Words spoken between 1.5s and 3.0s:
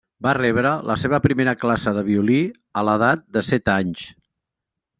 classe de violí a